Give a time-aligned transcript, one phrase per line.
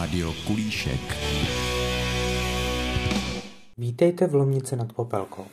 [0.00, 1.00] Rádio Kulíšek.
[3.78, 5.44] Vítejte v Lomnice nad Popelkou.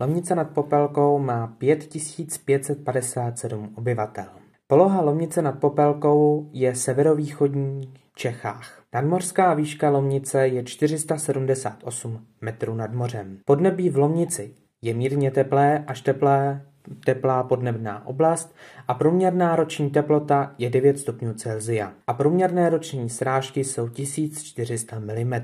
[0.00, 4.26] Lomnice nad Popelkou má 5557 obyvatel.
[4.66, 8.82] Poloha Lomnice nad Popelkou je severovýchodní Čechách.
[8.94, 13.38] Nadmořská výška Lomnice je 478 metrů nad mořem.
[13.44, 16.66] Podnebí v Lomnici je mírně teplé až teplé
[17.04, 18.54] teplá podnebná oblast
[18.88, 25.34] a průměrná roční teplota je 9 stupňů Celsia a průměrné roční srážky jsou 1400 mm.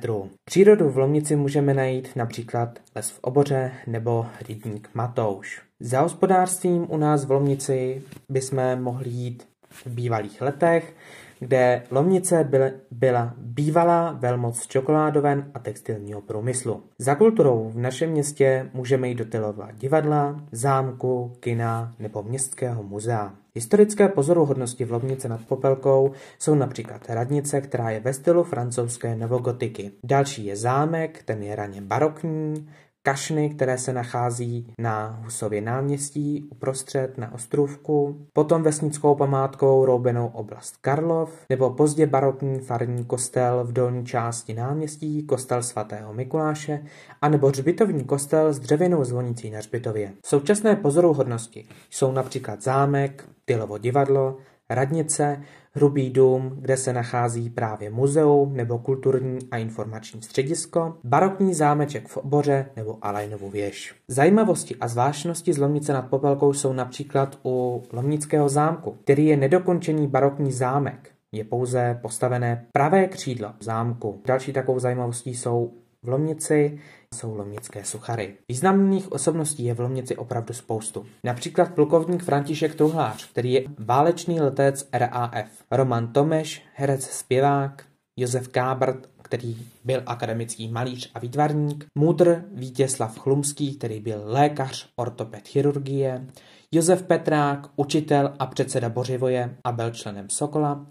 [0.44, 5.62] Přírodu v Lomnici můžeme najít například les v Oboře nebo rybník Matouš.
[5.80, 10.94] Za hospodářstvím u nás v Lomnici bychom mohli jít v bývalých letech,
[11.44, 16.82] kde Lomnice byl, byla bývalá velmoc čokoládoven a textilního průmyslu.
[16.98, 23.34] Za kulturou v našem městě můžeme jít do Tylova divadla, zámku, kina nebo městského muzea.
[23.54, 29.90] Historické pozoruhodnosti v Lomnice nad Popelkou jsou například radnice, která je ve stylu francouzské novogotiky.
[30.04, 32.68] Další je zámek, ten je raně barokní,
[33.06, 40.76] kašny, které se nachází na Husově náměstí uprostřed na Ostrůvku, potom vesnickou památkou roubenou oblast
[40.76, 46.84] Karlov, nebo pozdě barokní farní kostel v dolní části náměstí, kostel svatého Mikuláše,
[47.22, 50.12] anebo hřbitovní kostel s dřevěnou zvonicí na hřbitově.
[50.26, 54.36] Současné pozoruhodnosti jsou například zámek, Tylovo divadlo,
[54.70, 55.42] radnice,
[55.76, 62.16] Hrubý dům, kde se nachází právě muzeum nebo kulturní a informační středisko, barokní zámeček v
[62.16, 63.94] Oboře nebo Alajnovu věž.
[64.08, 70.06] Zajímavosti a zvláštnosti z Lomnice nad Popelkou jsou například u Lomnického zámku, který je nedokončený
[70.06, 71.10] barokní zámek.
[71.32, 74.22] Je pouze postavené pravé křídlo zámku.
[74.26, 75.72] Další takovou zajímavostí jsou
[76.04, 76.78] v Lomnici
[77.14, 78.34] jsou lomnické suchary.
[78.48, 81.06] Významných osobností je v Lomnici opravdu spoustu.
[81.24, 87.84] Například plukovník František Tuhlář, který je válečný letec RAF, Roman Tomeš, herec zpěvák,
[88.16, 95.48] Josef Kábrt, který byl akademický malíř a výtvarník, Mudr Vítězslav Chlumský, který byl lékař, ortoped
[95.48, 96.26] chirurgie,
[96.72, 100.86] Josef Petrák, učitel a předseda Bořivoje a byl členem Sokola,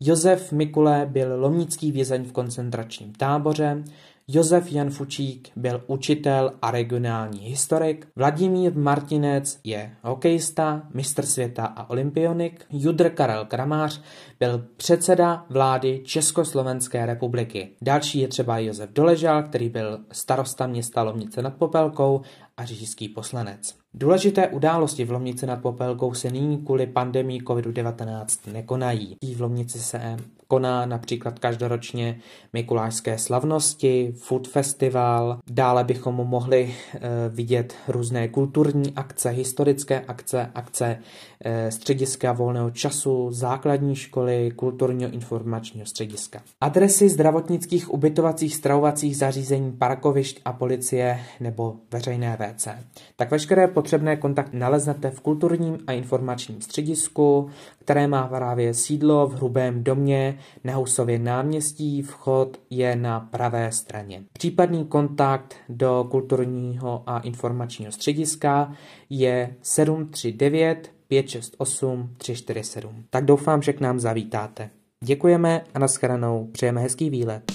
[0.00, 3.84] Josef Mikule byl lomnický vězeň v koncentračním táboře,
[4.30, 11.90] Josef Jan Fučík byl učitel a regionální historik, Vladimír Martinec je hokejista, mistr světa a
[11.90, 14.00] olympionik, Judr Karel Kramář
[14.40, 17.70] byl předseda vlády Československé republiky.
[17.82, 22.20] Další je třeba Josef Doležal, který byl starosta města Lomnice nad Popelkou
[22.56, 23.74] a říšský poslanec.
[23.94, 29.16] Důležité události v Lomnici nad Popelkou se nyní kvůli pandemii COVID-19 nekonají.
[29.36, 30.16] V Lomnici se
[30.48, 32.18] koná například každoročně
[32.52, 40.98] Mikulášské slavnosti, Food Festival, dále bychom mohli e, vidět různé kulturní akce, historické akce, akce
[41.44, 46.42] e, střediska volného času, základní školy, kulturního informačního střediska.
[46.60, 52.68] Adresy zdravotnických ubytovacích stravovacích zařízení, parkovišť a policie nebo veřejné WC.
[53.16, 59.34] Tak veškeré potřebné kontakty naleznete v kulturním a informačním středisku, které má právě sídlo v
[59.34, 62.02] Hrubém domě na Housově náměstí.
[62.02, 64.22] Vchod je na pravé straně.
[64.32, 68.72] Případný kontakt do kulturního a informačního střediska
[69.10, 73.04] je 739 568 347.
[73.10, 74.70] Tak doufám, že k nám zavítáte.
[75.04, 76.48] Děkujeme a nashledanou.
[76.52, 77.52] Přejeme hezký výlet.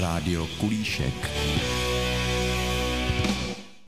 [0.00, 1.14] Rádio Kulíšek.